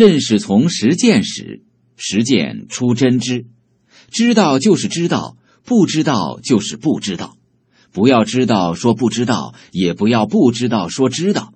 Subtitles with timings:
[0.00, 1.62] 认识从实践始，
[1.94, 3.44] 实践出真知。
[4.10, 7.36] 知道就是知道，不知道就是不知道。
[7.92, 11.52] 不要知道说不知道，也不要不知道说知道。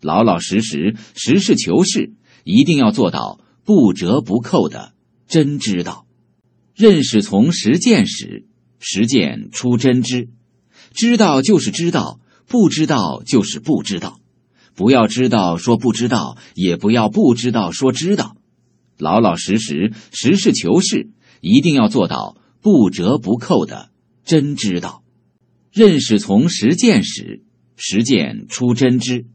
[0.00, 2.12] 老老实实，实事求是，
[2.42, 4.92] 一定要做到不折不扣的
[5.28, 6.08] 真知道。
[6.74, 8.48] 认识从实践始，
[8.80, 10.28] 实践出真知。
[10.92, 12.18] 知道就是知道，
[12.48, 14.18] 不知道就是不知道。
[14.76, 18.36] 不要知道说不知道，也不要不知道说知道。
[18.98, 21.08] 老老实实，实事求是，
[21.40, 23.88] 一定要做到不折不扣的
[24.24, 25.02] 真知道。
[25.72, 27.42] 认识从实践始，
[27.74, 29.26] 实践出真知。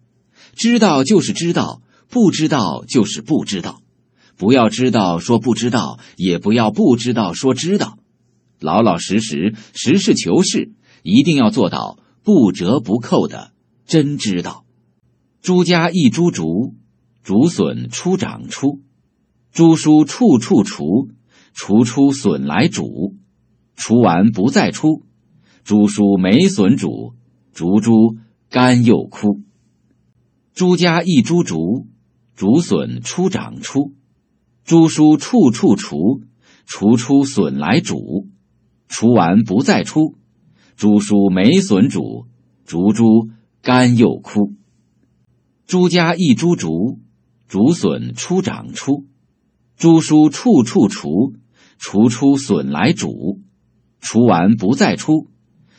[0.55, 3.81] 知道就是知道，不知道就是不知道。
[4.37, 7.97] 不要知道说不知道，也不要不知道说知道。
[8.59, 10.71] 老老实实，实事求是，
[11.01, 13.53] 一定要做到不折不扣的
[13.87, 14.60] 真知道。
[15.41, 16.75] 朱家一株竹，
[17.23, 18.79] 竹笋初长出，
[19.51, 21.09] 朱书处处除，
[21.51, 23.15] 除出笋来煮，
[23.75, 25.01] 除完不再出，
[25.63, 27.15] 朱书没笋煮，
[27.53, 28.17] 竹株
[28.51, 29.41] 干又枯。
[30.53, 31.87] 朱家一株竹，
[32.35, 33.93] 竹笋初长出，
[34.63, 36.21] 朱书处处除，
[36.67, 38.27] 除出笋来煮，
[38.87, 40.17] 除完不再出，
[40.75, 42.27] 朱书没笋煮，
[42.63, 43.31] 竹株
[43.63, 44.53] 干又枯。
[45.71, 46.99] 朱家一株竹，
[47.47, 49.05] 竹笋初长出，
[49.77, 51.37] 朱书处处除，
[51.77, 53.39] 除出笋来煮，
[54.01, 55.29] 除完不再出，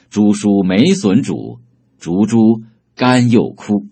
[0.08, 1.60] 朱书没笋煮，
[1.98, 2.62] 竹株
[2.94, 3.86] 干又枯。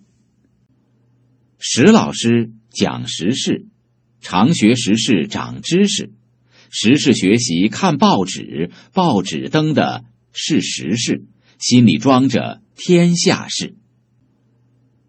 [1.59, 3.67] 史老师讲时事，
[4.23, 6.15] 常学时事长知识，
[6.71, 11.27] 时事学习看报纸，报纸登的是时事，
[11.59, 13.77] 心里装着天下事。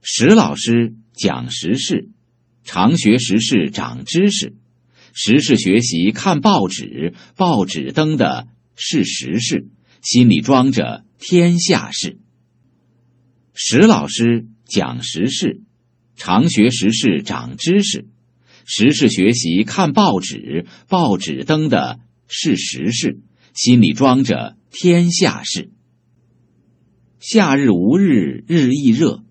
[0.03, 2.09] 史老师讲时事，
[2.63, 4.55] 常学时事长知识，
[5.13, 9.67] 时事学习看报纸，报纸登的是时事，
[10.01, 12.19] 心里装着天下事。
[13.53, 15.61] 史老师讲时事，
[16.15, 18.07] 常学时事长知识，
[18.65, 23.21] 时事学习看报纸，报纸登的是时事，
[23.53, 25.69] 心里装着天下事。
[27.19, 29.23] 夏日无日，日亦热。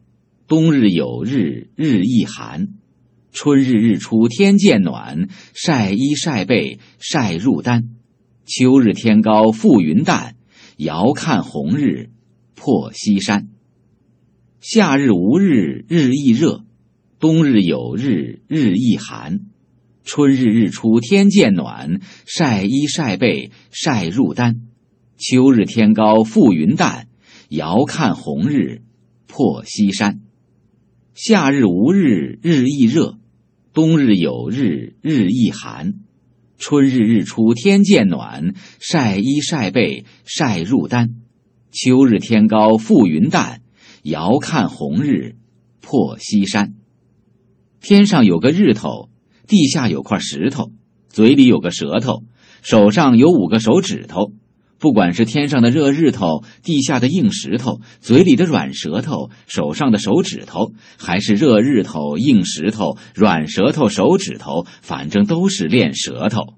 [0.50, 2.70] 冬日有日，日亦寒；
[3.30, 7.82] 春日日出天渐暖，晒衣晒被晒入单；
[8.46, 10.34] 秋日天高覆云淡，
[10.76, 12.10] 遥看红日
[12.56, 13.46] 破西山。
[14.58, 16.64] 夏日无日，日亦热；
[17.20, 19.42] 冬日有日，日亦寒；
[20.02, 24.54] 春日日出天渐暖，晒衣晒被晒入单；
[25.16, 27.06] 秋日天高覆云淡，
[27.50, 28.82] 遥看红日
[29.28, 30.22] 破西山。
[31.22, 33.18] 夏日无日，日亦热；
[33.74, 35.96] 冬日有日，日亦寒；
[36.56, 41.08] 春日日出天渐暖，晒衣晒被晒入单；
[41.72, 43.60] 秋日天高覆云淡，
[44.02, 45.36] 遥看红日
[45.82, 46.72] 破西山。
[47.82, 49.10] 天上有个日头，
[49.46, 50.72] 地下有块石头，
[51.10, 52.24] 嘴里有个舌头，
[52.62, 54.32] 手上有五个手指头。
[54.80, 66.54] 不管是天上的热日头，地下的硬石头，嘴里的软舌头，手上的手指头，还是热日头、硬石头、软舌头、手指头，反正都是练舌头。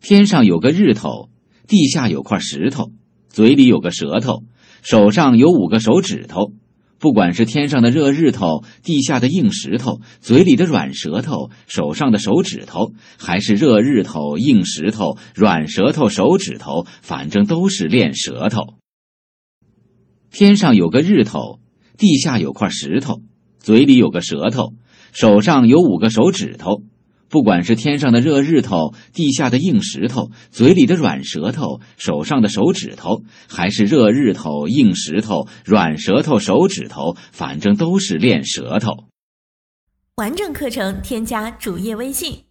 [0.00, 1.28] 天上有个日头，
[1.66, 2.92] 地下有块石头，
[3.28, 4.44] 嘴里有个舌头，
[4.82, 6.52] 手上有五个手指头。
[7.00, 18.74] 不管是天上的热日头，地下的硬石头，嘴里的软舌头，手上的手指头，还是热日头、硬石头、软舌头、手指头，反正都是练舌头。
[20.30, 21.58] 天上有个日头，
[21.96, 23.22] 地下有块石头，
[23.58, 24.74] 嘴里有个舌头，
[25.12, 26.82] 手上有五个手指头。
[27.30, 39.04] 不管是天上的热日头，地下的硬石头，嘴里的软舌头，手上的手指头，还是热日头、硬石头、软舌头、手指头，反正都是练舌头。
[40.16, 42.49] 完整课程添加主页微信。